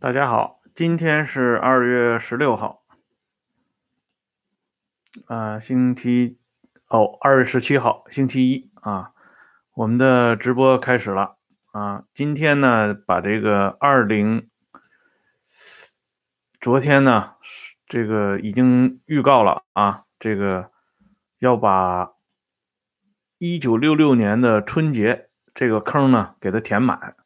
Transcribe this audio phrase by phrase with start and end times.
[0.00, 2.84] 大家好，今天是二月十六号，
[5.26, 6.38] 啊，星期
[6.86, 9.10] 哦，二月十七号，星期一啊，
[9.74, 11.36] 我们的直播开始了
[11.72, 12.04] 啊。
[12.14, 14.48] 今天呢，把这个二零，
[16.60, 17.32] 昨天呢，
[17.88, 20.70] 这个已经预告了啊，这个
[21.40, 22.12] 要把
[23.38, 27.16] 一九六六年的春节这个坑呢给它填满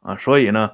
[0.00, 0.72] 啊，所以呢。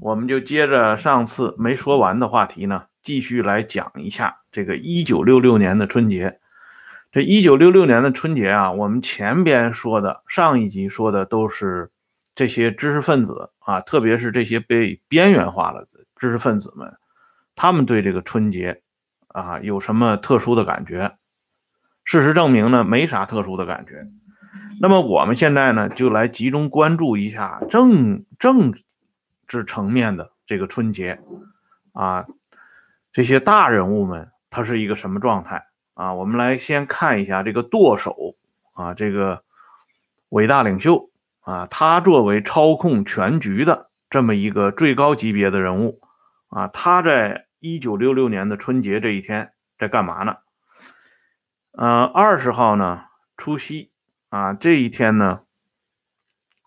[0.00, 6.38] 我们就接着上次没说完的话题呢，继续来讲一下这个一九六六年的春节。
[7.10, 11.90] 这一九六六年的春节啊，我们前边说的上一集说的都是
[12.34, 16.92] 这些知识分子啊，特别是这些被边缘化了的知识分子们，
[17.54, 18.82] 他们对这个春节
[19.28, 21.16] 啊有什么特殊的感觉？
[22.04, 24.06] 事实证明呢，没啥特殊的感觉。
[24.80, 28.74] 那么我们现在呢，就来集中关注一下政政。
[29.46, 31.20] 至层面的这个春节，
[31.92, 32.26] 啊，
[33.12, 36.14] 这些大人物们他是一个什么状态啊？
[36.14, 38.36] 我们来先看一下这个舵手
[38.74, 39.44] 啊，这个
[40.30, 46.00] 伟大领袖啊，他作为操控全局的这么一个最高级别的人物
[46.48, 50.36] 啊，他在一九六六年的春节这一天在干嘛呢？
[51.72, 53.04] 呃，二十号呢，
[53.36, 53.90] 除夕
[54.28, 55.42] 啊，这一天呢，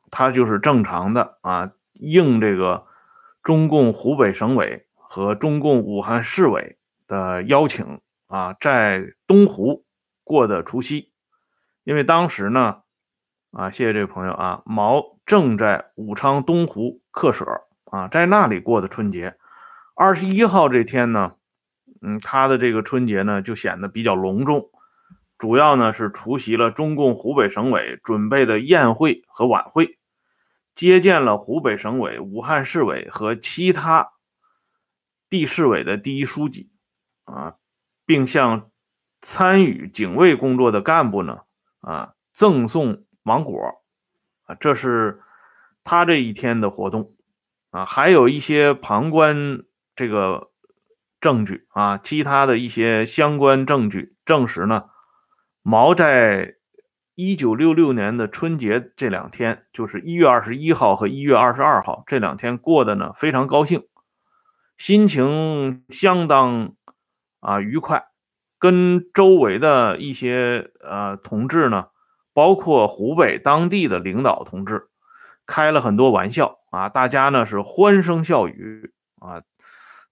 [0.10, 1.72] 他就是正常的啊。
[2.00, 2.88] 应这个
[3.44, 9.86] 中共湖北省委和中共武汉市委的邀请啊，在东湖
[10.24, 11.12] 过的除夕，
[11.84, 12.84] 因为当时呢，
[13.52, 17.46] 啊，谢谢这位朋友啊，毛正在武昌东湖客舍
[17.86, 19.36] 啊，在那里过的春节。
[19.96, 21.34] 二十一号这天呢，
[22.02, 24.70] 嗯，他的这个春节呢就显得比较隆重，
[25.38, 29.99] 主要呢是出席了中共湖北省委准备的宴会和晚会。
[30.80, 34.14] 接见了湖北省委、武汉市委和其他
[35.30, 36.72] 地市委的第一书记，
[37.26, 37.56] 啊，
[38.06, 38.72] 并向
[39.20, 41.42] 参与警卫工作的干部呢，
[41.82, 43.84] 啊，赠送芒果，
[44.46, 45.22] 啊，这是
[45.84, 47.14] 他这一天的活动，
[47.72, 49.66] 啊，还有一些旁观
[49.98, 50.50] 这个
[51.20, 54.86] 证据啊，其他的一些相关证据证实呢，
[55.62, 56.56] 毛在。
[57.22, 63.84] 一九六六年的春节这两天，就是一月二十一号和一月二十二号这两天过得呢非常高兴，
[64.78, 66.76] 心情相当
[67.42, 68.06] 啊愉快，
[68.58, 71.88] 跟周围的一些呃同志呢，
[72.34, 74.88] 包括湖北当地的领导同志，
[75.46, 79.42] 开了很多玩笑啊，大家呢是欢声笑语啊。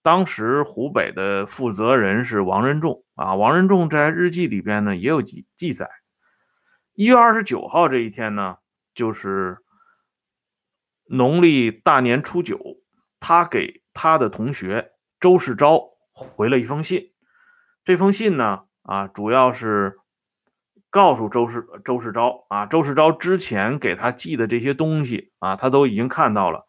[0.03, 5.89] 当时湖北的负责人是王仁仲啊，王仁仲在日记里边呢也有记记载。
[6.97, 8.57] 一月二十九号这一天呢，
[8.95, 9.59] 就是
[11.05, 12.59] 农历大年初九，
[13.19, 17.13] 他给他的同学周世钊回了一封信。
[17.85, 19.99] 这封信呢，啊，主要是
[20.89, 26.65] 告诉周世周世钊啊，周世钊之前给他寄的这些东西啊，他都已经看到了。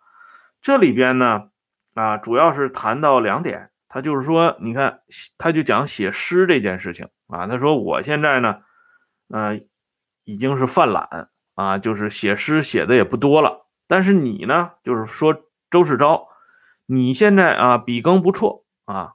[0.60, 1.48] 这里边呢，
[1.94, 5.00] 啊，主要是谈到两点，他就是说，你看，
[5.38, 8.58] 他就讲写诗这件事情啊，他说我现在呢，
[9.30, 9.66] 嗯。
[10.28, 13.66] 已经是犯懒啊，就是写诗写的也不多了。
[13.86, 16.26] 但是你呢，就是说周世钊，
[16.84, 19.14] 你现在啊笔耕不辍啊，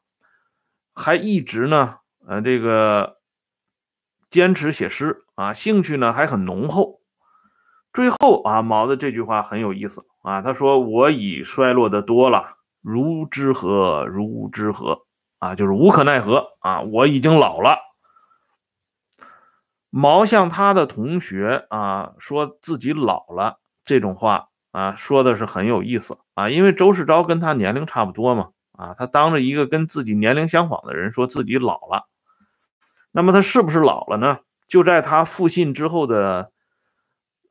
[0.96, 3.18] 还一直呢，呃，这个
[4.31, 7.01] 坚持写诗啊，兴趣呢还很浓厚。
[7.94, 14.07] 最后啊，毛的这句话很有意思啊，他说：“我已衰落的多了，如之何？
[14.07, 15.06] 如之何？
[15.38, 17.78] 啊，就是无可奈何啊，我已经老了。”
[19.95, 32.07] 毛向他的同学啊说自己老了这种话啊说的是很有意思啊，因为周世钊跟他年龄差不多嘛啊，他当着一个跟自己年龄相仿的人说自己老了，
[33.11, 34.39] 那么他是不是老了呢？
[34.67, 36.51] 就在他复信之后的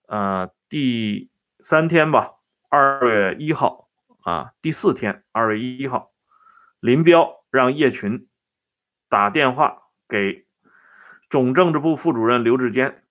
[0.09, 1.31] 呃第
[1.61, 2.33] 三天吧，
[2.69, 3.89] 二月一号
[4.25, 6.11] 啊，第四天二月一号，
[6.81, 8.27] 林彪让叶群
[9.09, 10.45] 打电话给。
[11.33, 13.05] 总政治部副主任刘志坚，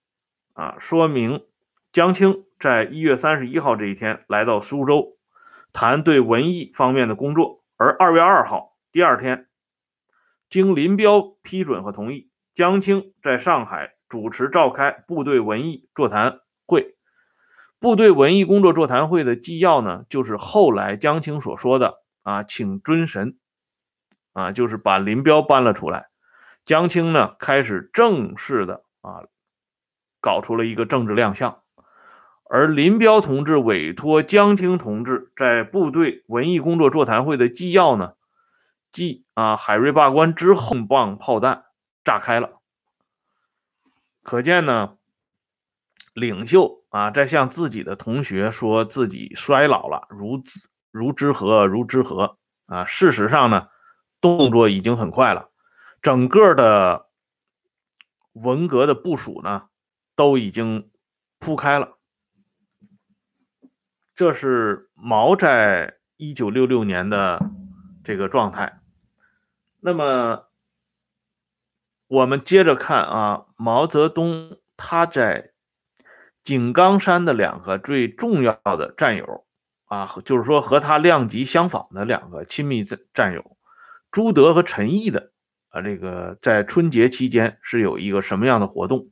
[0.53, 1.43] 啊，说明
[1.91, 5.17] 江青在一月三十一号这一天来到苏州，
[5.73, 7.63] 谈对文艺方面的工作。
[7.77, 9.47] 而二月二号，第二天，
[10.51, 16.95] 经林彪批准和同意，江青在上海主持召开部队文艺座谈会。
[17.79, 23.39] 部队文艺工作座谈会的纪要呢，就是后来江青所说的啊，请尊神，
[24.33, 26.10] 啊，就是把林彪搬了出来。
[26.71, 29.27] 江青呢，开始正式的啊，
[30.21, 31.61] 搞出了一个政治亮相，
[32.49, 38.13] 而林彪同志委托江青同志在部队文艺工作座谈会的纪要呢，
[38.89, 41.65] 即啊海瑞罢官之后，棒炮弹
[42.05, 42.61] 炸开了。
[44.23, 44.95] 可见呢，
[46.13, 50.41] 领袖啊在向自己的同学说自己衰老了，如
[50.89, 52.37] 如之何如之何
[52.67, 52.85] 啊？
[52.85, 53.67] 事实上呢，
[54.21, 55.49] 动作已经很快了，
[56.01, 57.09] 整个的
[58.33, 59.69] 文革的部署呢，
[60.15, 60.89] 都已经
[61.37, 61.97] 铺开了。
[64.15, 67.49] 这是毛在一九六六年的
[68.03, 68.81] 这个状态。
[69.79, 70.47] 那么，
[72.07, 75.53] 我们接着看啊，毛泽东他在
[76.43, 79.45] 井冈山的两个最重要的战友
[79.85, 83.57] 啊，就是说和他量级相仿的两个亲密战战友
[84.11, 85.30] 朱德和陈毅的
[85.71, 89.09] 啊，这个在春节期间是有一个什么样的活动？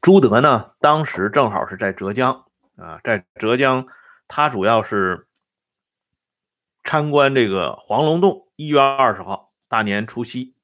[0.00, 2.44] 朱德呢，当时正好是在浙江。
[2.76, 3.88] 啊，在浙江，
[4.26, 5.28] 他主要是
[6.82, 8.48] 参观这个黄龙洞。
[8.56, 10.54] 一月二十号，大年除夕，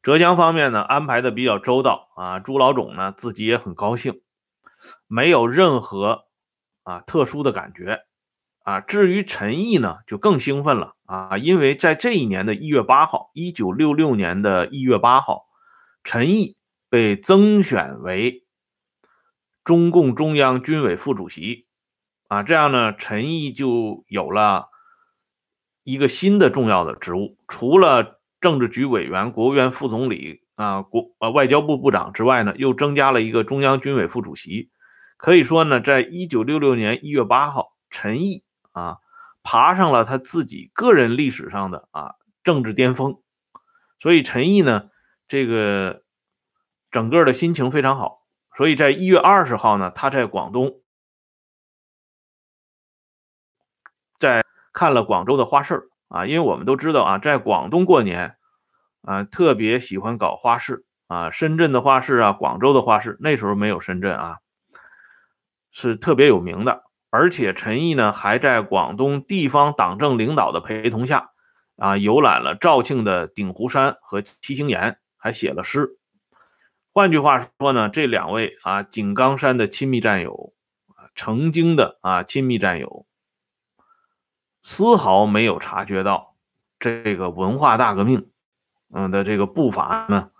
[0.00, 2.38] 浙江方面呢安排的比较周到啊。
[2.38, 4.22] 朱老总呢自己也很高兴，
[5.08, 6.26] 没有任何
[6.84, 8.04] 啊特殊的感觉
[8.60, 8.80] 啊。
[8.80, 15.46] 至于陈毅呢，就更兴奋了啊，因为在这一年的一月八号，一九六六年的一月八号，
[16.02, 16.56] 陈毅
[16.88, 18.42] 被增选为。
[19.64, 21.66] 中共中央军委副主席，
[22.28, 24.68] 啊，这样呢，陈毅就有了
[25.84, 34.70] 一个新的重要的职务，除了政治局委员、国务院副总理啊、国呃外交部部长之外呢，又增加了一个中央军委副主席。
[35.16, 38.98] 可以说呢，在一九六六年一月八号，陈毅啊
[39.44, 43.22] 爬上了他自己个人历史上的啊政治巅峰，
[44.00, 44.90] 所以陈毅呢，
[45.28, 46.02] 这个
[46.90, 48.24] 整个的心情非常好。
[48.56, 50.80] 所以在一月二十号呢，他在广东，
[54.18, 58.36] 在看了广州的花市啊，因为我们都知道啊，在广东过年
[59.02, 64.38] 啊，特别喜欢搞花市啊，深圳的花市啊，广州的花市，那时候没有深圳啊，
[65.72, 66.83] 是特别有名的。
[67.14, 71.30] 而且陈毅呢，还在广东地方党政领导的陪同下
[71.76, 75.96] 啊，游览了肇庆的鼎湖山和七星岩，还写了诗。
[76.92, 80.54] 换句话说呢，这两位啊，井冈山的亲密战友，
[81.14, 83.06] 曾经的啊亲密战友，
[84.60, 86.34] 丝毫没有察觉到
[86.80, 88.28] 这个文化大革命，
[88.92, 90.32] 嗯的这个步伐呢，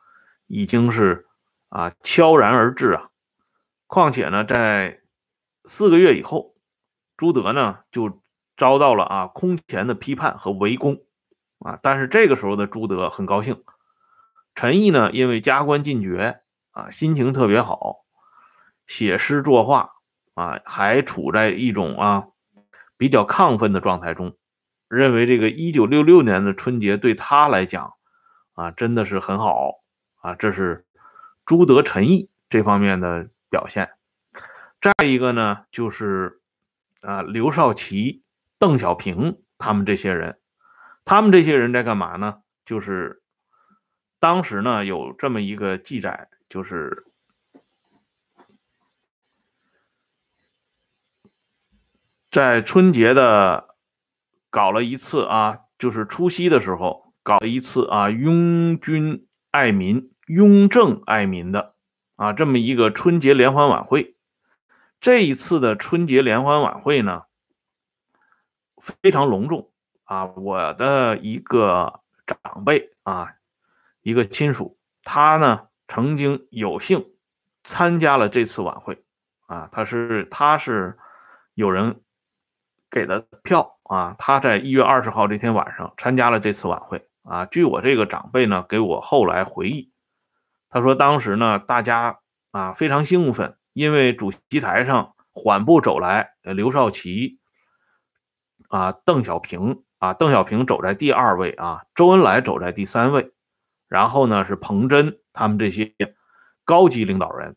[0.48, 1.28] 已经是
[1.68, 3.10] 啊悄然而至啊。
[3.86, 5.02] 况且呢，在
[5.64, 6.53] 四个月以后，
[7.16, 8.20] 朱德呢就
[8.56, 11.02] 遭到了啊空前的批判和围攻
[11.58, 11.78] 啊。
[11.82, 13.62] 但是这个时候的朱德很高兴，
[14.54, 16.40] 陈毅呢因为加官进爵。
[16.76, 17.98] 啊，心情特别好，
[18.88, 19.92] 写诗作画
[20.34, 22.26] 啊，还处在一种啊
[22.96, 24.36] 比较亢奋的状态中，
[24.88, 27.92] 认为这个一九六六年的春节对他来讲
[28.54, 29.84] 啊真的是很好
[30.16, 30.84] 啊，这是
[31.46, 33.90] 朱德陈毅这方面的表现。
[34.80, 36.40] 再一个呢，就是
[37.04, 38.22] 啊刘少奇、
[38.58, 40.38] 邓小平他们这些人，
[41.04, 42.42] 他们这些人在干嘛呢？
[42.64, 43.22] 就是
[44.18, 46.28] 当时呢有这么一个记载。
[46.46, 47.04] 就是
[52.30, 53.74] 在春节的
[54.50, 61.74] 搞了一次啊，就是除夕的时候搞了一次啊，拥军爱民、拥政爱民的
[62.14, 64.13] 啊这么一个春节联欢晚会。
[65.04, 67.24] 这一次的春节联欢晚会呢，
[68.80, 69.70] 非常隆重
[70.04, 70.24] 啊。
[70.24, 73.34] 我的一个长辈啊，
[74.00, 75.68] 一个亲属，他呢。
[75.86, 77.12] 曾经有幸
[77.62, 79.04] 参加了这次晚会，
[79.46, 80.96] 啊，他是他是
[81.52, 82.00] 有人
[82.90, 87.44] 给的票啊，他在一月二十号这天晚上参加了这次晚会啊。
[87.44, 89.92] 据我这个长辈呢给我后来回忆，
[90.70, 92.20] 他说当时呢大家
[92.50, 97.38] 啊非常兴奋，因为主席台上缓步走来刘少奇
[98.68, 103.32] 啊，邓小平啊，邓小平走在第二位啊，周恩来走在第三位。
[103.86, 105.94] 然后呢，是彭真他们这些
[106.64, 107.54] 高级领导人，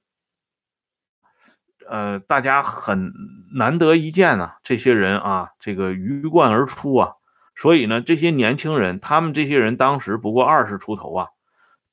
[1.88, 3.12] 呃，大家很
[3.56, 7.14] 难得一见啊，这些人啊，这个鱼贯而出啊，
[7.56, 11.28] 所以呢，这些年轻人，他们这些人当时不过二十出头啊，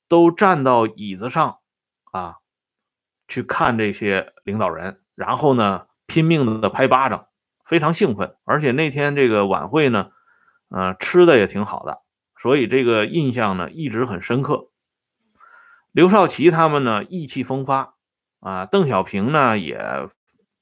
[0.08, 1.60] 都站到椅子上
[2.10, 2.36] 啊，
[3.34, 7.26] 去看这些领导人，然后呢，拼命的拍巴掌，
[7.64, 10.12] 非常兴奋，而且那天这个晚会呢，
[10.68, 12.02] 呃，吃的也挺好的。
[12.38, 14.68] 所以这个印象呢一直很深刻。
[15.90, 17.94] 刘少奇他们呢意气风发
[18.38, 20.08] 啊，邓小平呢也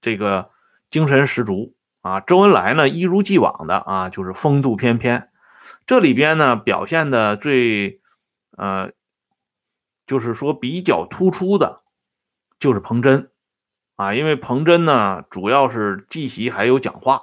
[0.00, 0.48] 这个
[0.88, 5.28] 精神十足啊，周恩来呢一如既往的啊就是风度翩翩。
[5.84, 8.00] 这里边呢表现的最
[8.56, 8.92] 呃
[10.06, 11.81] 就是说比较突出的，
[12.62, 13.32] 就是彭真
[13.96, 17.22] 啊，因为彭真呢主要是记习还有讲话，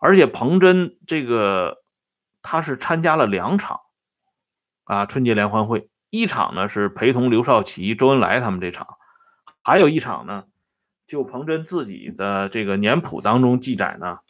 [0.00, 1.82] 而且彭真这个
[2.40, 3.80] 他是参加了两场
[4.84, 8.86] 啊春节联欢会，一场呢是陪同刘少奇、周恩来他们这场。
[9.60, 10.44] 还有一场呢，
[11.08, 14.20] 就彭真自己的这个年谱当中记载呢，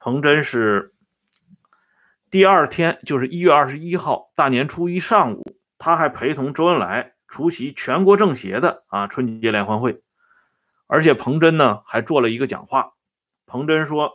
[0.00, 0.92] 彭真是
[2.32, 10.02] 第二天，就是一月二十一号大年初一上午，他还陪同周恩来出席全国政协的啊春节联欢会，
[10.86, 12.92] 而且彭真呢还做了一个讲话。
[13.46, 14.12] 彭真说：“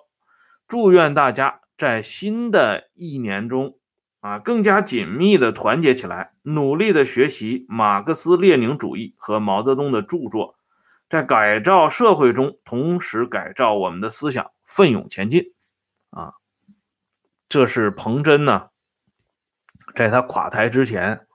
[0.70, 3.80] 祝愿大家在新的一年中
[4.20, 10.56] 啊更加紧密的团结起来。”努力的学习马克思列宁主义和毛泽东的著作，
[11.10, 15.54] 在改造社会中同时改造我们的思想，奋勇前进。
[16.12, 16.34] 啊，
[17.50, 18.70] 这是彭真呢，
[19.96, 21.27] 在他垮台之前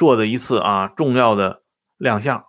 [0.00, 1.62] 做的一次啊重要的
[1.98, 2.46] 亮相。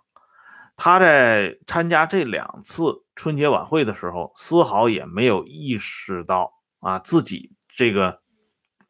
[0.76, 8.22] 他在参加这两次春节晚会的时候，丝毫也没有意识到啊自己这个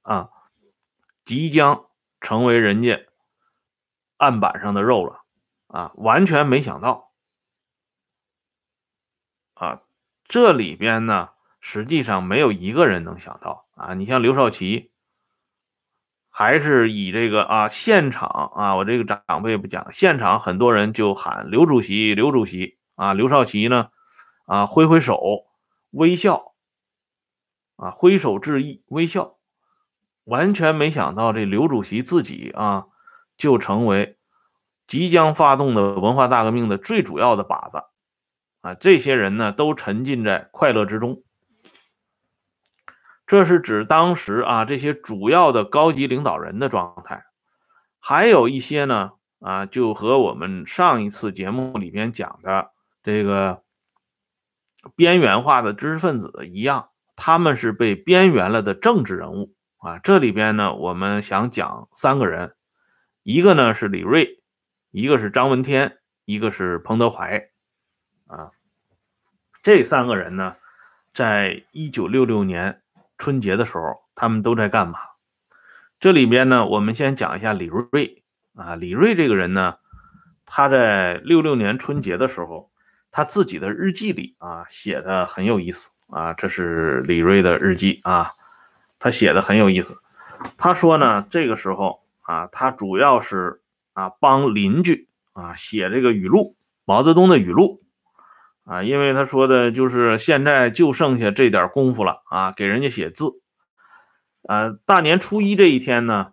[0.02, 0.28] 啊
[1.24, 1.88] 即将。
[2.24, 3.04] 成为人家
[4.16, 5.24] 案板上的肉了
[5.66, 5.90] 啊！
[5.96, 7.10] 完全没想到
[9.54, 9.82] 啊！
[10.22, 13.94] 这里边呢，实际上没有一个人能想到啊！
[13.94, 14.91] 你像刘少奇，
[16.34, 23.12] 还是以这个啊现场啊，我这个长辈不讲，现场很多人就喊刘主席，刘主席啊！
[23.12, 23.90] 刘少奇呢
[24.46, 25.20] 啊挥挥手
[25.90, 26.54] 微笑
[27.76, 29.36] 啊挥手致意微笑。
[30.24, 32.86] 完全没想到，这刘主席自己啊，
[33.36, 34.16] 就成为
[34.86, 37.84] 即将发动的文化大革命的最主要的靶子
[38.62, 38.74] 啊！
[38.74, 41.22] 这些人呢，都沉浸在快乐之中。
[43.32, 47.24] 这是指当时啊，这些主要的高级领导人的状态。
[47.98, 52.72] 还有一些呢，啊，就和我们上一次节目里边讲的
[53.02, 53.62] 这个
[54.96, 59.54] 边缘化的知识分子一样，他们是被边缘了的政治人物。
[59.78, 62.54] 啊，这里边呢，我们想讲三个人，
[63.22, 64.42] 一个呢是李瑞，
[64.90, 65.96] 一个是张闻天，
[66.26, 67.48] 一个是彭德怀。
[68.26, 68.50] 啊，
[69.62, 70.56] 这三个人呢，
[71.14, 72.81] 在一九六六年
[73.18, 74.98] 春节的时候，他们都在干嘛？
[76.00, 78.22] 这里边呢，我们先讲一下李瑞。
[78.54, 79.76] 啊，李瑞这个人呢，
[80.44, 82.70] 他在六六年春节的时候，
[83.10, 88.32] 他自己的日记里啊写的很有意思啊，这是李瑞的日记啊。
[88.98, 89.96] 他写的很有意思，
[90.58, 93.62] 他说呢，这个时候啊，他主要是
[93.94, 96.54] 啊帮邻居啊写这个语录，
[96.84, 97.81] 毛泽东的语录
[98.72, 103.42] 啊，因为他说的就是现在就剩下这点功夫了啊，给人家写字。
[104.48, 106.32] 呃，大年初一这一天呢，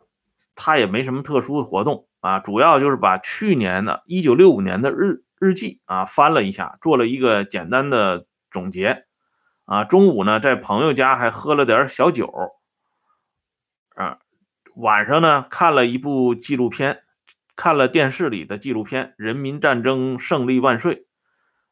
[0.55, 9.03] 他也没什么特殊的活动啊，主要就是把去年的一九六五年的日日记啊翻了一下，做了一个简单的总结
[9.65, 12.31] 啊，中午呢在朋友家还喝了点小酒。
[13.95, 14.19] 啊，
[14.77, 17.01] 晚上呢看了一部纪录片，
[17.57, 20.95] 看了电视里的纪录片《人民战争胜利万岁》，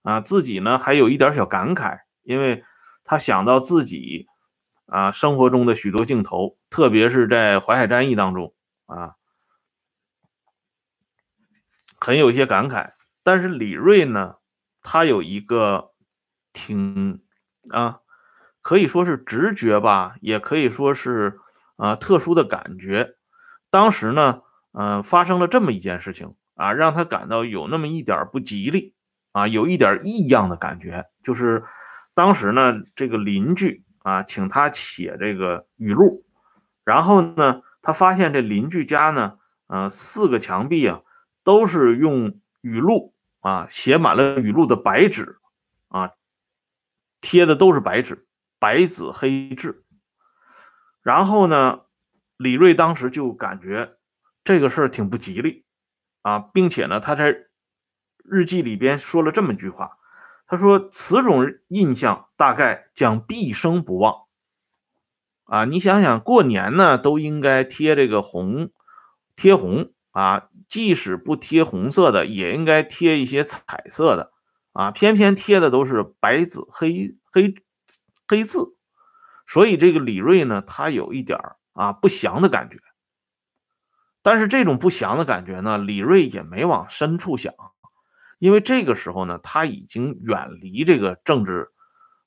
[0.07, 2.63] 啊，自己呢还有一点小感慨，因为
[3.03, 4.27] 他想到自己
[4.85, 8.53] 啊生活中的许多镜头，特别是在淮海战役当中
[8.85, 9.15] 啊，
[11.99, 12.93] 很有一些感慨。
[13.23, 14.35] 但是李锐呢，
[14.81, 15.91] 他有一个
[16.53, 17.21] 挺
[17.71, 17.99] 啊，
[18.61, 21.41] 可以说是直觉吧，也可以说是。
[21.79, 23.17] 啊，特殊的感觉，
[23.69, 28.95] 当时呢，嗯，发生了这么一件事情啊，让他感到有那么一点不吉利
[29.37, 31.63] 啊，有一点异样的感觉，就是
[32.15, 36.25] 当时呢，这个邻居啊，请他写这个语录，
[36.83, 41.01] 然后呢，他发现这邻居家呢，呃，四个墙壁啊，
[41.43, 45.37] 都是用语录啊，写满了语录的白纸
[45.89, 46.13] 啊，
[47.21, 48.25] 贴的都是白纸，
[48.57, 49.85] 白纸黑字。
[51.03, 51.81] 然后呢，
[52.37, 53.97] 李瑞当时就感觉
[54.43, 55.63] 这个事儿挺不吉利
[56.23, 57.46] 啊，并且呢，他在
[58.29, 59.97] 日记里边说了这么一句话，
[60.47, 64.23] 他说：“此种印象大概将毕生不忘。”
[65.45, 68.71] 啊，你想想，过年呢都应该贴这个红，
[69.37, 74.33] 贴红啊，即使不贴红色的，也应该贴一些彩色的
[74.73, 77.55] 啊，偏偏贴的都是白纸黑黑
[78.27, 78.75] 黑字。
[79.47, 81.39] 所以这个李瑞呢，他有一点
[81.71, 82.79] 啊不祥的感觉，
[84.21, 87.53] 但是这种不祥的感觉呢，李瑞也没往深处想，
[88.39, 91.69] 因为这个时候呢，他已经远离这个政治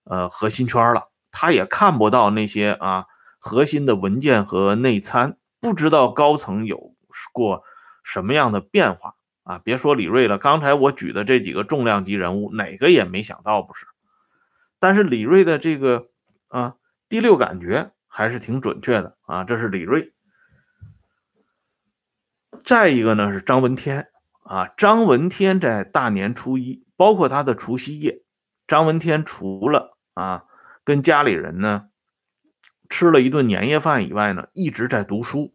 [0.05, 3.07] 呃核心圈了，他也看不到那些啊
[3.39, 6.95] 核心的文件和内参，不知道高层有
[7.33, 7.63] 过
[8.03, 9.15] 什么样的变化
[9.45, 9.59] 啊。
[9.59, 13.87] 别说李瑞了，刚才我举的这几个重量级人物，哪个也没想到不是？
[14.79, 16.09] 但是李瑞的这个
[16.49, 16.75] 啊
[17.09, 20.13] 第六感觉还是挺准确的啊，这是李瑞。
[22.65, 24.10] 再一个呢是张闻天
[24.51, 28.25] 啊，张闻天在大年初一，包括他的除夕夜，
[28.67, 30.43] 张闻天除了啊
[30.83, 31.85] 跟家里人呢
[32.89, 35.55] 吃了一顿年夜饭以外呢，一直在读书。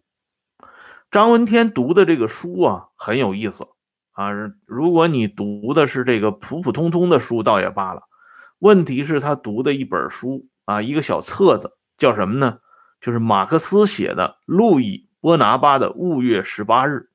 [1.11, 3.67] 张闻天读的这个书啊很有意思
[4.13, 4.29] 啊，
[4.65, 8.03] 如果你读的是这个普普通通的书倒也罢了，
[8.59, 12.59] 问题是他读的一本书啊，一个小册子叫什么呢？
[13.01, 14.99] 就是马克思写的《路易》。
[15.19, 17.09] 波拿巴的五月十八日，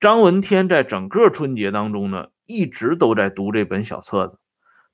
[0.00, 4.38] 张闻天在整个春节当中呢，一直都在读这本小册子。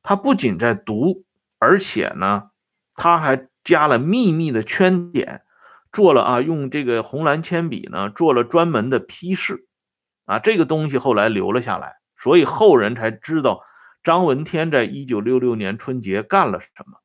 [0.02, 1.24] 他不仅在读，
[1.58, 2.50] 而且呢，
[2.94, 5.42] 他还加了秘密的圈点，
[5.92, 9.66] 做了啊，用这个红蓝铅笔呢，做了专门的批示。
[10.24, 13.62] 啊，这个东西后来留了下来，所以后人才知道
[14.02, 16.98] 张闻天在一九六六年春节干了什么。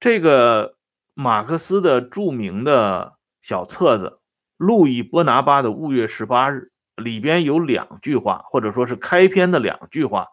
[0.00, 0.76] 这个
[1.14, 3.16] 马克思的著名的。
[3.42, 4.06] 小册子
[4.58, 6.56] 《路易波拿巴的五月十八日》
[7.00, 10.28] 里边有两句话，或者说是开篇的两句话，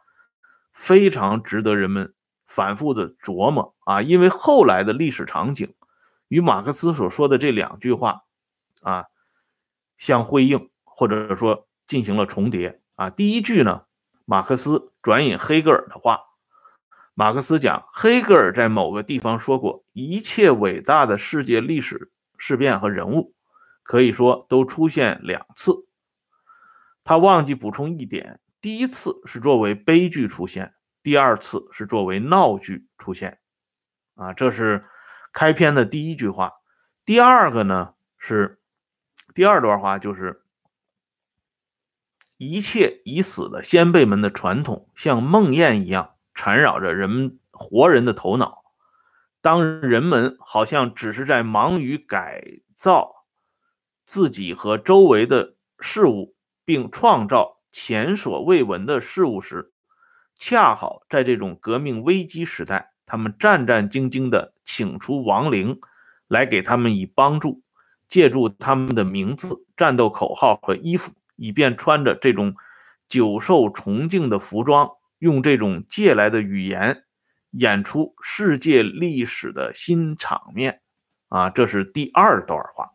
[0.71, 2.13] 非常值得人们
[2.45, 4.01] 反复的琢磨啊！
[4.01, 5.73] 因为后来的历史场景
[6.27, 8.21] 与马克思所说的这两句话
[8.81, 9.05] 啊
[9.97, 13.09] 相辉映，或者说进行了重叠啊。
[13.09, 13.83] 第一句呢，
[14.25, 16.21] 马克思转引黑格尔的话，
[17.15, 22.11] 马克思讲，黑格尔在某个地方说过，一切伟大的世界历史。
[22.39, 23.33] 事变和人物
[23.81, 25.86] 可以说都出现两次，
[27.07, 33.39] 他忘记补充一点：第一次是作为悲剧出现，第二次是作为闹剧出现。
[34.15, 34.83] 啊，这是
[35.31, 36.55] 开篇的第一句话。
[37.05, 38.59] 第二个呢是
[39.33, 40.43] 第二段话，就是
[42.35, 48.65] 一切已死的先辈们的传统像梦魇一样缠绕着人们活人的头脑。
[49.39, 52.43] 当人们好像只是在忙于改
[52.75, 53.25] 造
[54.03, 56.35] 自己和周围的事物，
[56.67, 59.71] 并创造前所未闻的事物时，
[60.35, 65.79] 恰好在这种革命危机时代，他们战战兢兢地请出亡灵
[66.27, 67.61] 来给他们以帮助，
[68.09, 72.55] 借助他们的名字、战斗口号和衣服，以便穿着这种
[73.07, 77.05] 久受崇敬的服装，用这种借来的语言。
[77.51, 80.81] 演出世界历史的新场面
[81.29, 82.91] 啊，这是第二段话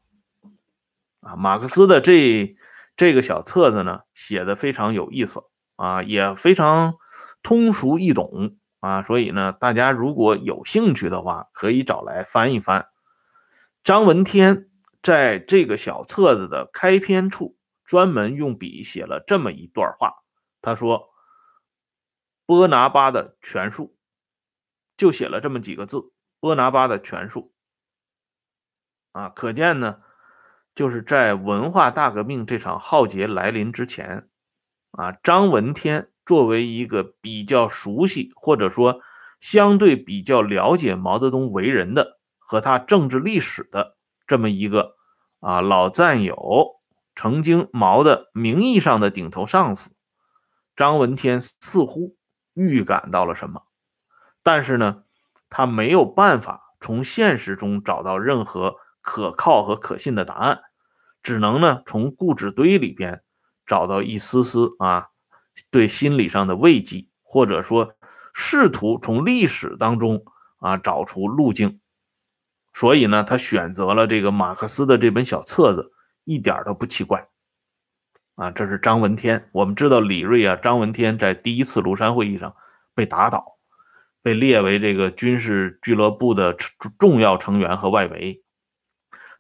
[1.20, 1.36] 啊。
[1.36, 2.54] 马克思的这
[2.96, 5.44] 这个小册子呢，写的非常有意思
[5.76, 6.94] 啊，也非常
[7.42, 9.02] 通俗易懂啊。
[9.02, 12.88] 所以呢，大家如果有兴趣的话，可以找来翻一翻。
[13.82, 14.68] 张闻天
[15.02, 20.22] 在这个小册子的开篇处，专门用笔写了这么一段话，
[20.60, 21.10] 他说
[22.46, 23.96] ：“波拿巴的权术。”
[24.96, 27.52] 就写了这么几个字：“波拿巴的权术。”
[29.10, 30.00] 啊，可见呢，
[30.74, 34.28] 就是在文化大革命这场浩劫来临之前，
[34.92, 39.00] 啊，张闻天作为一个比较熟悉或者说
[39.40, 44.96] 相对比较了解毛泽东为人的和他政治历史的这么一个
[45.40, 46.80] 啊老战友，
[47.14, 49.94] 曾经毛的名义上的顶头上司，
[50.74, 52.16] 张闻天似乎
[52.54, 53.62] 预感到了什么。
[54.42, 55.04] 但是呢，
[55.50, 60.62] 他没有办法从现实中找到任何可靠和可信的答案，
[61.22, 63.22] 只能呢从故纸堆里边
[63.66, 65.08] 找到一丝丝啊
[65.70, 67.94] 对心理上的慰藉，或者说
[68.32, 70.24] 试图从历史当中
[70.58, 71.80] 啊找出路径。
[72.72, 75.92] 所以呢，他选择了这个马克思的这本小册子，
[76.24, 77.28] 一点都不奇怪。
[78.36, 79.50] 啊，这是张闻天。
[79.52, 82.56] 我们知道李瑞啊，张闻天在第一次庐山会议上
[82.94, 83.58] 被打倒。
[84.22, 86.54] 被列为这个军事俱乐部的
[86.98, 88.41] 重要成员和外围。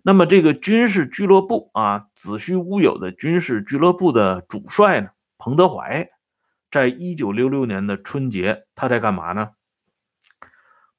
[0.02, 6.10] 那么，这个军事俱乐部啊，子虚乌有的军事俱乐部的主帅呢，彭德怀，
[6.72, 9.50] 在一九六六年的春节，他在干嘛呢？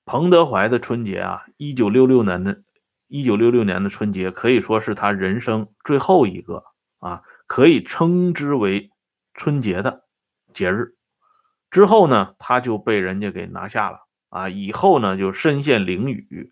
[0.05, 2.63] 彭德怀的春节啊，一九六六年的，
[3.07, 6.63] 一九六六年的春节可以说是他人生最后一个
[6.99, 8.89] 啊，可以称之为
[9.33, 10.05] 春节的
[10.53, 10.95] 节日。
[11.69, 14.47] 之后呢，他就被人家给拿下了啊！
[14.47, 16.51] 以后呢，就身陷囹圄，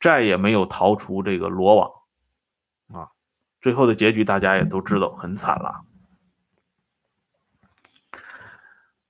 [0.00, 1.90] 再也没有逃出这个罗网
[2.92, 3.08] 啊！
[3.60, 5.82] 最后的结局大家也都知道，很惨了。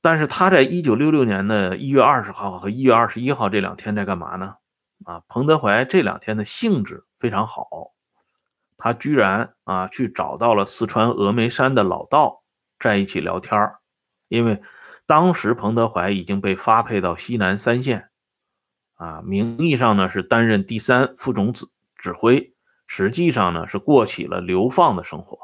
[0.01, 4.55] 但是他在一九六六年的一月二十号和一月二十一号这两天在干嘛呢？
[5.05, 7.93] 啊，彭德怀这两天的兴致非常好，
[8.77, 12.45] 他居然啊去找到了四川峨眉山的老道
[12.79, 13.73] 在一起聊天
[14.29, 14.63] 因为
[15.07, 18.11] 当时彭德怀已经被发配到西南三线，
[18.97, 22.53] 啊，名义上呢是担任第三副总指指挥，
[22.87, 25.39] 实际上呢是过起了流放的生活，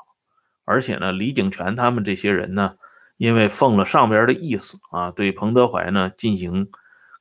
[0.65, 2.77] 而且呢，李景全他们这些人呢，
[3.17, 6.71] 因为奉了上边的意思啊，对彭德怀呢进行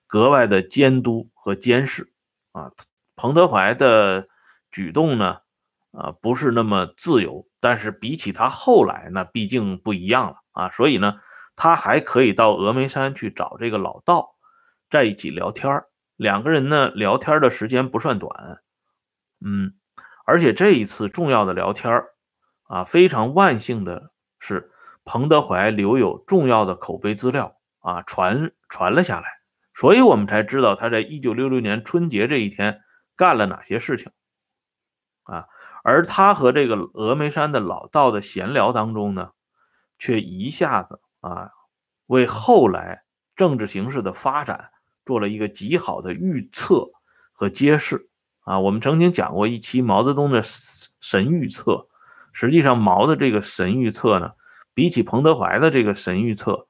[0.07, 2.11] 格外的监督和监视。
[2.53, 2.71] 啊，
[3.15, 4.27] 彭德怀的
[4.71, 5.37] 举动呢，
[5.91, 11.19] 啊，不是那么自由，但是比起他后来呢，毕竟不一样了啊，所以呢，
[11.55, 14.35] 他还可以到峨眉山去找这个老道，
[14.89, 15.83] 在一起聊天
[16.21, 18.61] 两个人呢，聊天的时间不算短，
[19.43, 19.73] 嗯，
[20.23, 22.03] 而且这一次重要的聊天
[22.65, 24.71] 啊，非常万幸的是，
[25.03, 29.29] 彭德怀留有重要的口碑资料啊，传传了下来。
[29.73, 32.81] 所以我们才知道他在一九六六年春节这一天
[33.15, 34.11] 干了哪些事情，
[35.23, 35.47] 啊，
[35.83, 39.31] 而他和这个峨眉山的老道的闲聊当中呢，
[39.97, 41.49] 却一下子啊，
[42.05, 43.05] 为后来
[43.35, 44.69] 政治形势的发展
[45.05, 46.89] 做了一个极好的预测
[47.31, 48.09] 和揭示
[48.41, 48.59] 啊。
[48.59, 50.43] 我们曾经讲过一期毛泽东的
[50.99, 51.87] 神预测，
[52.33, 54.31] 实际上毛的这个神预测呢，
[54.73, 56.67] 比起彭德怀的这个神预测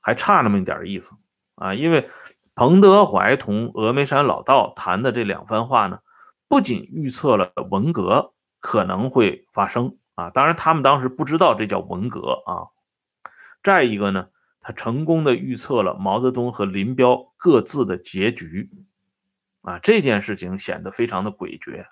[0.00, 1.12] 还差那么一点意思
[1.56, 2.08] 啊，因为。
[2.54, 6.00] 彭德怀同峨眉山老道谈的这两番话呢，
[6.48, 12.68] 不仅预测了文革可能会发生啊，当然他们当时不知道这叫文革啊。
[13.62, 14.28] 再一个呢，
[14.62, 18.70] 他成功的预测了毛泽东和林彪各自的结局
[19.60, 21.86] 啊，这件事情显得非常的诡谲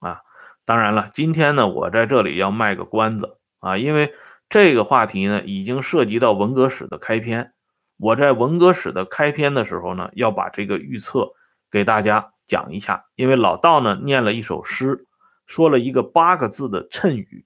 [0.00, 0.22] 啊。
[0.64, 4.12] 当然了，今天呢，我在这里要卖个关子啊，因为
[4.48, 7.52] 这个话题呢，已经涉及到文革史的开篇。
[7.96, 11.32] 我在文革史的开篇的时候呢，要把这个预测
[11.70, 15.06] 给大家讲一下，因为老道呢念了一首诗，
[15.46, 17.44] 说了一个八个字的谶语，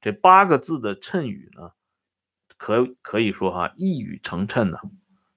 [0.00, 1.72] 这八个字的谶语呢，
[2.62, 4.78] 可可以说哈一语成谶呢，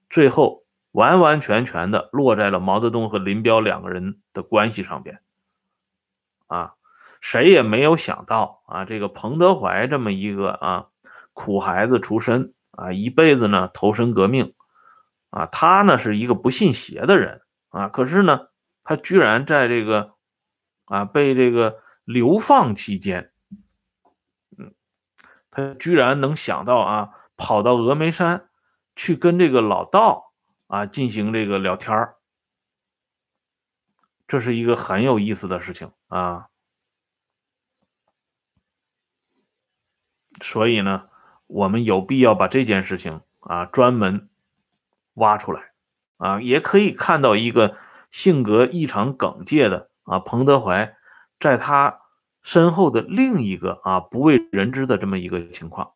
[0.08, 5.20] 最后完完全全的落在了毛泽东和林彪两个人的关系上边，
[6.46, 6.74] 啊，
[7.20, 10.86] 谁也没有想到啊，这个彭德怀这么一个啊
[11.32, 12.52] 苦孩子出身。
[12.76, 14.52] 啊，一辈子呢投身革命，
[15.30, 18.48] 啊，他呢是一个不信邪的人啊，可是呢，
[18.84, 20.12] 他居然在这个
[20.84, 23.30] 啊被这个流放期间，
[25.56, 28.50] 他居然能想到啊跑到峨眉山
[28.94, 30.34] 去跟这个老道
[30.66, 32.10] 啊进行这个聊天
[34.28, 36.48] 这是一个很有意思的事情啊，
[40.42, 41.08] 所以呢。
[41.48, 44.28] 我们有必要把这件事情啊专门
[45.14, 45.70] 挖出来
[46.16, 47.76] 啊，也可以看到一个
[48.10, 50.96] 性格异常耿介的啊彭德怀，
[51.38, 52.00] 在他
[52.46, 55.94] 身后的另一个啊不为人知的这么一个情况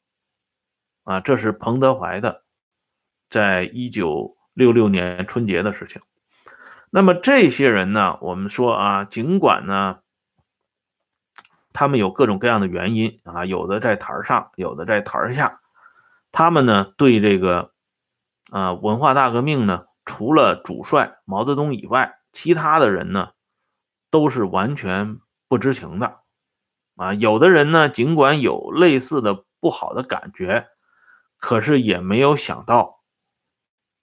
[1.05, 2.43] 啊，这是彭德怀的，
[3.31, 6.03] 在一九六六年春节的事情。
[6.91, 10.01] 那么这些人呢，我们说啊，尽管呢。
[11.73, 15.61] 他们有各种各样的原因啊，有的在台上，有的在台下。
[16.33, 17.71] 他们呢，对这个
[18.51, 23.31] 啊文化大革命呢，除了主帅毛泽东以外，其他的人呢，
[24.11, 26.20] 都是完全不知情的
[27.01, 27.15] 啊。
[27.15, 30.69] 有的人呢，尽管有类似的不好的感觉，
[31.39, 33.01] 可是也没有想到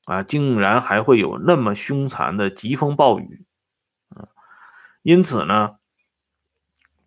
[0.05, 3.45] 啊，竟然还会有那么凶残的疾风暴雨
[4.09, 4.27] 啊。
[5.01, 5.75] 因此呢。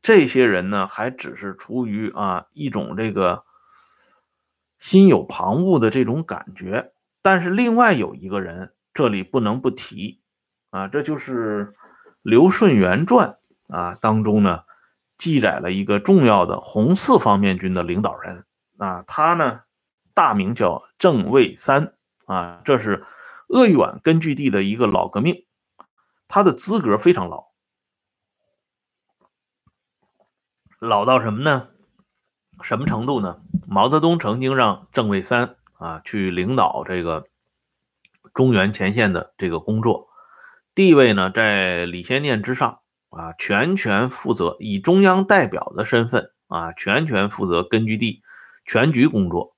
[0.02, 3.44] 这些人呢，还只是出于啊一种这个
[4.78, 10.22] 心有旁骛的这种感觉，但是另外有一个人，这里不能不提
[10.70, 11.74] 啊，这就是
[12.22, 13.36] 刘顺元传
[13.68, 14.62] 啊当中呢
[15.20, 18.46] 记载了一个重要的红四方面军的领导人
[18.78, 19.60] 啊，他呢
[20.14, 21.92] 大名叫郑卫三
[22.24, 23.04] 啊，这是
[23.48, 25.44] 鄂豫皖根据地的一个老革命，
[26.26, 27.50] 他的资格非常老。
[30.78, 31.68] 老到什么呢？
[32.62, 33.42] 什么程度呢？
[33.68, 37.26] 毛泽东曾经让郑卫三啊去领导这个
[38.32, 40.08] 中原前线的这个工作，
[40.74, 42.79] 地位呢在李先念之上
[43.10, 48.22] 啊，全权负责以中央代表的身份啊，全权负责根据地
[48.64, 49.54] 全局工作。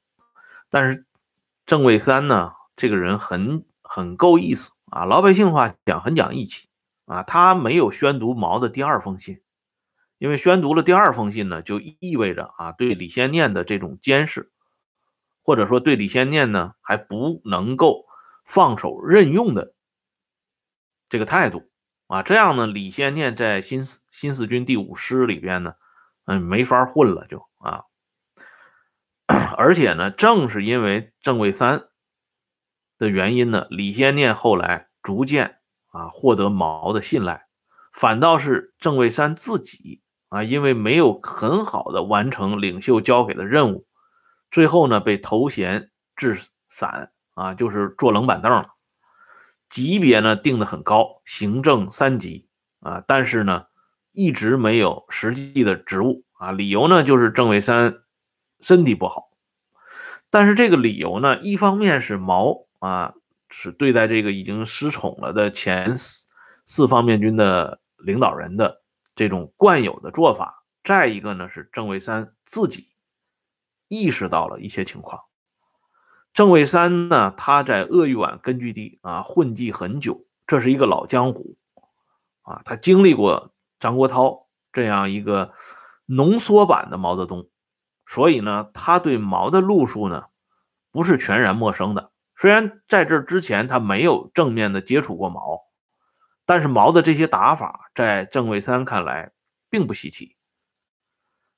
[0.68, 1.06] 但是
[1.64, 6.68] 郑卫三呢，这个人很很够意思啊，老百姓话讲很讲义气
[7.04, 9.40] 啊，他没有宣读毛的第二封信。
[10.18, 14.52] 因为宣读了第二封信呢，就意味着啊对李先念的这种监视
[15.42, 18.06] 或者说对李先念呢还不能够
[18.44, 19.74] 放手任用的
[21.08, 21.68] 这个态度
[22.12, 25.74] 啊，这样呢，李先念在新四新四军第五师里边呢，
[26.26, 27.84] 嗯，没法混了，就啊，
[29.56, 31.84] 而且呢，正是因为郑卫三
[32.98, 35.56] 的原因呢，李先念后来逐渐
[35.90, 37.46] 啊获得毛的信赖，
[37.94, 40.02] 反倒是郑卫三自己。
[40.28, 43.86] 啊，因为没有很好的完成领袖交给的任务，
[44.50, 48.70] 最后呢被头衔置散啊，就是坐冷板凳了。
[49.72, 52.46] 级别呢定的很高，行政三级
[52.80, 53.64] 啊，但是呢
[54.12, 56.52] 一直没有实际的职务啊。
[56.52, 58.02] 理由呢就是郑卫三
[58.60, 59.30] 身体不好，
[60.28, 63.14] 但是这个理由呢，一方面是毛啊
[63.48, 66.26] 是对待这个已经失宠了的前四
[66.66, 68.82] 四方面军的领导人的。
[69.14, 72.88] 这种惯有的做法，再一个呢是郑卫三自己
[73.88, 75.20] 意识到了一些情况。
[76.32, 81.56] 郑卫三呢，他在鄂豫皖根据地啊混迹很久，这是一个老江湖
[82.42, 85.52] 啊，他经历过张国焘这样一个
[86.06, 87.48] 浓缩版的毛泽东，
[88.06, 90.26] 所以呢，他对毛的路数呢
[90.90, 92.10] 不是全然陌生的。
[92.36, 95.60] 虽然在这之前他没有正面的接触过毛。
[96.44, 99.30] 但是毛的这些打法，在郑卫三看来
[99.70, 100.34] 并不稀奇，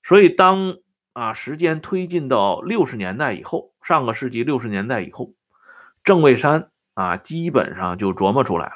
[0.03, 0.77] 所以当
[1.15, 5.33] 啊时间推进到六十年代以后，上个世纪六十年代以后，
[6.03, 8.75] 郑卫山啊基本上就琢磨出来了，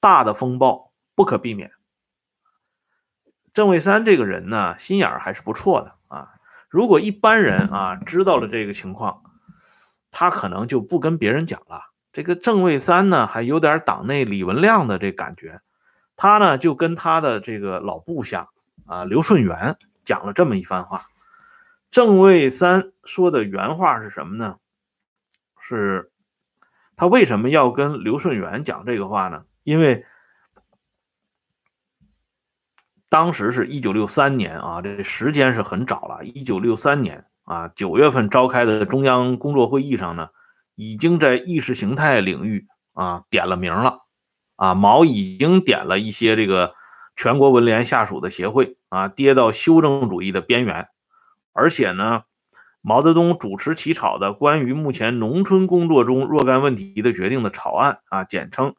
[0.00, 1.72] 大的风暴不可避免。
[3.52, 6.34] 郑卫三这个人呢，心眼儿还是不错的啊，
[6.68, 9.24] 如果一般人啊知道了这个情况，
[10.12, 11.90] 他可能就不跟别人讲了。
[12.12, 15.60] 这个郑卫三呢，还有点党内李文亮的这感觉，
[16.14, 18.48] 他呢就跟他的这个老部下
[18.86, 21.08] 啊刘顺元讲了这么一番话。
[21.90, 24.56] 郑卫三说的原话是什么呢？
[25.60, 26.10] 是，
[26.96, 29.44] 他为什么要跟刘顺元讲这个话呢？
[29.64, 30.04] 因为
[33.08, 36.24] 当时是一九六三年啊，这时间是很早了。
[36.24, 40.30] 一九六三年啊，九月份召开的中央工作会议上呢。
[40.80, 44.02] 已经在意识形态领域啊点了名了，
[44.54, 46.76] 啊毛已经点了一些这个
[47.16, 50.86] 全国文联下属的协会啊跌到修正主义的边缘，
[51.58, 52.22] 而且呢，
[52.82, 58.76] 毛泽东主持起草的关于目前农村工作中若干问题的决定的草案啊，简称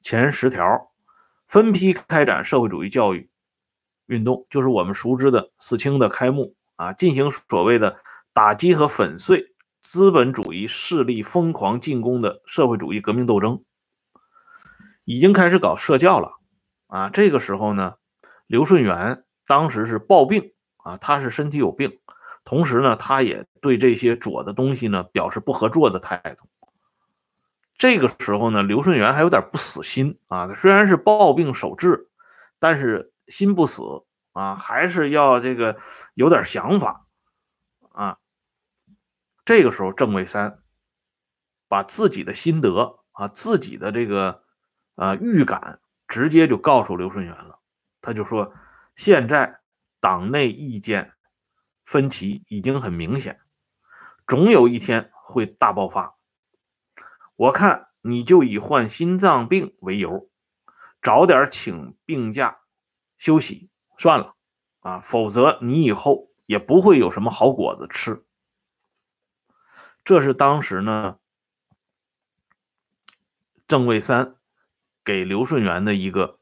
[0.00, 0.92] 前十条，
[1.48, 3.28] 分批开展社会主义教育
[4.06, 7.98] 运动，就是我们熟知的四清的开幕啊，进行所谓的
[8.32, 9.48] 打击和粉碎。
[9.82, 13.64] 资本主义势力疯狂进攻的社会主义革命斗争，
[15.04, 16.32] 已经开始搞社教了
[16.86, 17.08] 啊！
[17.08, 17.94] 这个时候呢，
[18.46, 21.98] 刘顺元当时是暴病啊，他是身体有病，
[22.50, 26.48] 同时呢，他也对这些左的东西呢表示不合作的态度。
[27.78, 32.08] 这个时候呢，刘顺元还有点不死心啊，虽然是暴病守治，
[32.58, 35.78] 但是心不死啊，还是要这个
[36.14, 37.06] 有点想法
[37.92, 38.18] 啊。
[39.44, 40.58] 这个时候，郑卫三
[41.68, 44.42] 把自己的心得啊，自己的这个
[44.96, 47.60] 呃预感，直接就告诉刘顺元了。
[48.00, 48.52] 他就说
[48.96, 49.60] ：“现在
[50.00, 51.12] 党内意见
[51.90, 53.40] 分歧已经很明显，
[54.24, 56.16] 总有一天会大爆发。
[57.34, 60.30] 我看你就以患心脏病为由，
[61.02, 62.60] 早点请病假
[63.18, 64.36] 休息算了
[64.78, 68.24] 啊，否则你以后也不会有什么好果子吃。”
[70.04, 71.18] 这是当时呢，
[73.66, 74.36] 郑卫三
[75.04, 76.38] 给刘顺元的一个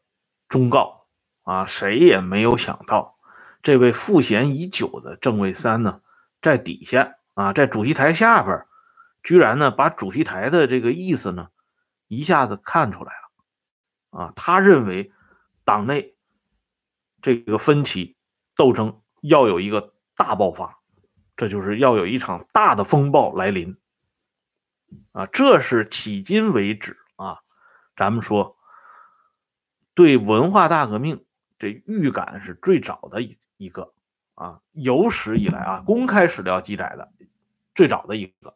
[0.47, 1.07] 忠告
[1.41, 3.18] 啊，谁也没有想到，
[3.63, 6.01] 这位赋闲已久的郑位三呢，
[6.41, 8.67] 在底下啊，在主席台下边，
[9.23, 11.49] 居然呢把主席台的这个意思呢，
[12.07, 15.13] 一下子看出来了啊，他认为
[15.65, 16.15] 党内
[17.21, 18.17] 这个分歧
[18.55, 20.79] 斗争要有一个大爆发。
[21.37, 23.77] 这就是要有一场大的风暴来临，
[25.13, 27.39] 啊，这是迄今为止啊，
[27.95, 28.57] 咱们说
[29.95, 31.25] 对文化大革命
[31.61, 33.93] 这预感是最早的一一个
[34.35, 37.13] 啊，有史以来啊公开史料记载的
[37.75, 38.55] 最早的一个。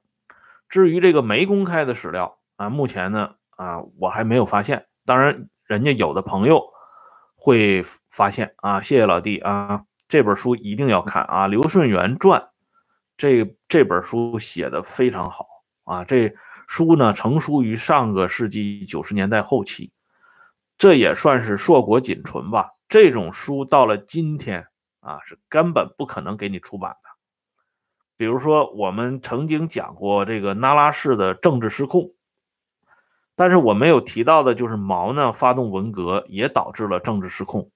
[0.70, 6.72] 至于这个没公开的史料啊，目前呢啊我还没有发现，当然人家有的朋友
[7.36, 12.40] 会发现啊，谢谢老弟啊，这本书一定要看啊，《刘顺元传》。
[13.18, 15.46] 这这本书写的非常好
[15.84, 16.02] 啊！
[16.02, 16.34] 这
[16.66, 19.92] 书呢成书于上个世纪九十年代后期，
[20.76, 22.70] 这也算是硕果仅存吧。
[22.88, 24.66] 这种书到了今天
[25.02, 27.10] 啊，是根本不可能给你出版的。
[28.16, 32.14] 比如说我们曾经讲过这个那拉氏的政治失控，
[33.34, 37.72] 但是我没有提到的就是毛呢发动文革也导致了政治失控。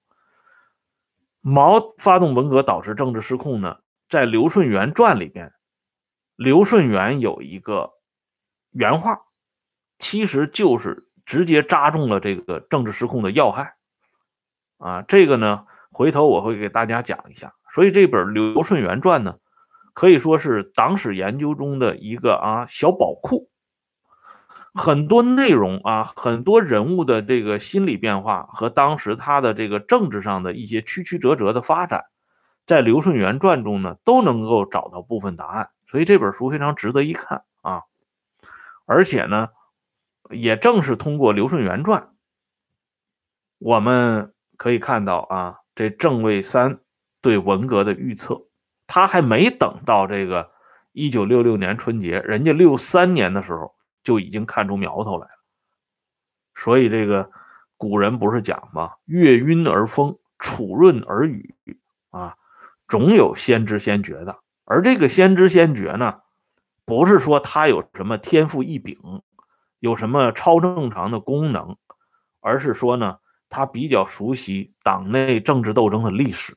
[1.41, 5.53] 毛发动文革导致政治失控呢，在《刘顺元传》里边，
[6.35, 7.93] 刘顺元有一个
[8.71, 9.25] 原话，
[9.97, 13.75] 其实就是直接扎中了这个政治失控的要害。
[14.77, 15.65] 啊，这个呢，
[15.97, 17.55] 回头我会给大家讲一下。
[17.73, 19.37] 所以这本《刘顺元传》呢，
[19.95, 23.49] 可以说是党史研究中的一个啊小宝库，
[24.75, 32.05] 很多内容啊，很多人物的这个心理变化和当时他的这个政治上的一些曲曲折折的发展，
[32.67, 35.71] 在《刘顺元传》中呢都能够找到部分答案。
[35.87, 37.81] 所以这本书非常值得一看啊，
[38.85, 39.49] 而且呢，
[40.29, 42.01] 也正是通过《刘顺元传》，
[43.57, 44.31] 我们。
[44.59, 46.79] 可以看到啊，这郑卫三
[47.21, 48.47] 对文革的预测，
[48.87, 50.49] 他还没等到这个
[50.91, 55.39] 一九六六年春节，人家六三年的时候就已经看出苗头来了。
[56.55, 57.29] 所以这个
[57.77, 58.93] 古人不是讲吗？
[59.05, 61.55] 月晕而风，楚润而雨
[62.09, 62.37] 啊，
[62.87, 64.39] 总有先知先觉的。
[64.65, 66.21] 而这个先知先觉呢，
[66.85, 69.21] 不是说他有什么天赋异禀，
[69.77, 71.77] 有什么超正常的功能，
[72.39, 73.19] 而是说呢。
[73.49, 76.53] 他比较熟悉党内政治斗争的历史，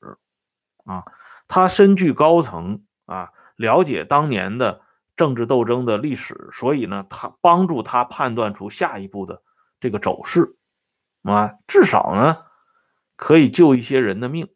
[0.85, 1.05] 啊，
[1.46, 4.83] 他身居高层啊，了解当年的
[5.16, 9.40] 政治斗争的历史，所以呢，他帮助他判断出下一步的
[9.79, 10.57] 这个走势，
[11.22, 12.38] 啊，至少呢，
[13.14, 14.48] 可以救一些人的命，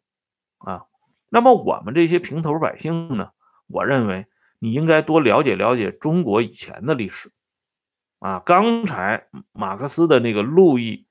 [0.57, 0.87] 啊，
[1.29, 3.29] 那么我们这些平头百姓呢，
[3.67, 4.27] 我认为
[4.59, 7.31] 你应该多了解了解中国以前的历史，
[8.19, 11.04] 啊，刚才马克思的那个路易。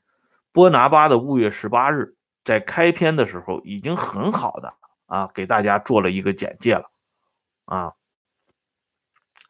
[0.54, 2.14] 波拿巴的五月十八日，
[2.44, 4.74] 在开篇的时候已经很好的
[5.06, 6.92] 啊，给大家做了一个简介了
[7.64, 7.94] 啊。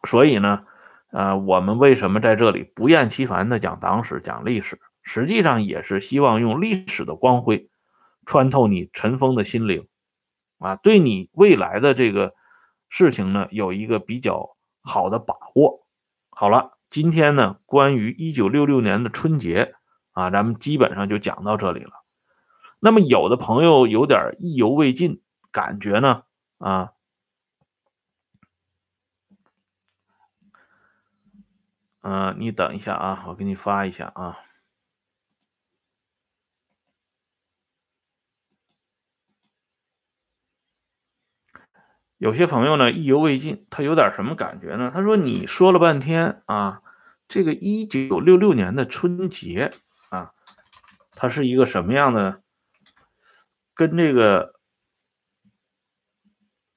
[0.09, 0.65] 所以呢，
[1.13, 4.81] 呃，我们为什么在这里不厌其烦的讲党史、讲历史？
[5.03, 7.69] 实际上也是希望用历史的光辉
[8.25, 9.87] 穿透你尘封的心灵
[10.59, 12.35] 啊，对你未来的这个
[12.89, 15.87] 事情呢有一个比较好的把握。
[16.31, 19.74] 好了，今天呢，关于一九六六年的春节。
[20.15, 22.03] 啊，咱们基本上就讲到这里了。
[22.81, 25.23] 那么有的朋友有点意犹未尽，
[25.53, 26.23] 感觉呢，
[26.59, 26.93] 啊，
[32.03, 34.39] 嗯，你等一下啊，我给你发一下啊。
[42.19, 44.91] 有些朋友呢意犹未尽，他有点什么感觉呢？
[44.95, 46.83] 他说：“你说了半天啊，
[47.29, 49.71] 这个一九六六年的春节。”
[51.17, 52.43] 它是一个什么样的？
[53.75, 54.55] 跟这个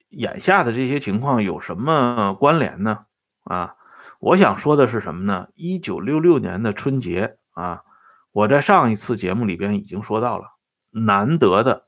[0.08, 3.06] 眼下的这些情况有什么关联呢？
[3.44, 3.76] 啊，
[4.18, 5.48] 我想说的是什么呢？
[5.54, 7.84] 一九六六年的春节啊，
[8.32, 10.56] 我在上一次节目里边已经说到了，
[10.90, 11.86] 难得的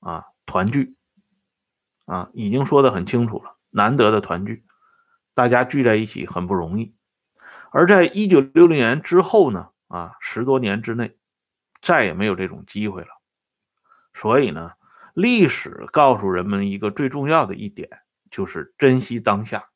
[0.00, 0.96] 啊团聚
[2.04, 4.64] 啊，已经说的很清楚了，难得的团聚，
[5.32, 6.94] 大家聚在一起很不容易。
[7.70, 9.70] 而在一九六六年之后呢？
[9.88, 11.16] 啊，十多年之内
[11.82, 13.08] 再也没有这种机会了。
[14.14, 14.72] 所以呢，
[15.14, 17.88] 历史告诉人们一个最重要的一点，
[18.30, 19.68] 就是珍惜当下。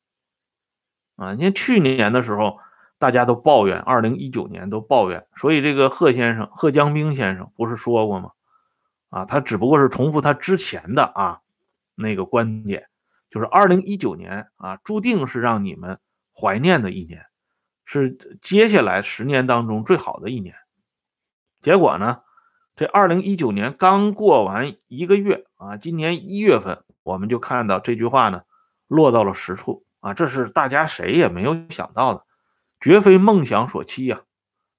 [1.15, 2.59] 啊，你看去年的时候，
[2.97, 8.31] 大家都抱怨，二零一九年都抱怨，所以这个贺先生，贺江兵先生不是说过吗？
[9.09, 11.41] 啊，他只不过是重复他之前的啊
[11.95, 12.87] 那个观点，
[13.29, 15.99] 就是二零一九年啊，注定是让你们
[16.33, 17.25] 怀念的一年。
[17.83, 20.55] 是接下来十年当中最好的一年，
[21.61, 22.21] 结果呢？
[22.75, 28.43] 这二零一九年刚过完一个月啊，今年一月份我们就看到这句话呢
[28.87, 32.25] 落到了实处啊，这是大家谁也没有想到的，
[32.79, 34.21] 绝非梦想所期呀。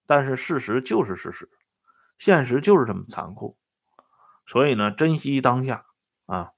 [0.06, 1.48] 但是事实就是事实，
[2.18, 3.56] 现实就是这么残酷，
[4.46, 5.84] 所以呢，珍惜当下
[6.26, 6.50] 啊。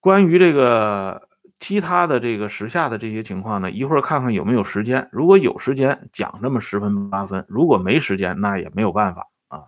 [0.00, 1.28] 关于这个。
[1.64, 5.08] 其他的这个时下的这些情况呢，一会儿看看有没有时间。
[5.10, 9.62] 如果有时间讲这么十分八分，如果没时间，那也没有办法啊。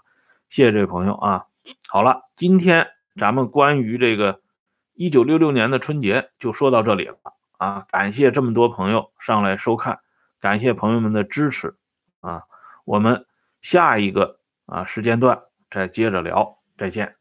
[0.50, 1.46] 谢谢这位朋友啊。
[1.88, 2.88] 好了，今天
[3.18, 4.42] 咱们关于这个
[4.92, 7.16] 一九六六年的春节就说到这里了
[7.56, 7.86] 啊。
[7.90, 10.00] 感谢这么多朋友上来收看，
[10.38, 11.76] 感谢朋友们的支持
[12.20, 12.42] 啊。
[12.84, 13.24] 我们
[13.62, 17.16] 下一个啊时间段再接着聊，再见。